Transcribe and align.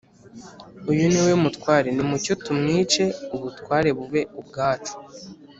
‘uyu 0.91 1.05
ni 1.11 1.21
we 1.25 1.33
mutware, 1.43 1.87
nimucyo 1.95 2.33
tumwice 2.43 3.03
ubutware 3.35 3.89
bube 3.97 4.21
ubwacu 4.39 4.93